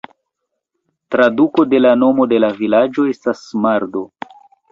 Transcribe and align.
Traduko 1.15 1.65
de 1.73 1.81
la 1.83 1.91
nomo 2.05 2.27
de 2.33 2.41
la 2.45 2.51
vilaĝo 2.61 3.07
estas 3.13 3.43
"Mardo". 3.67 4.05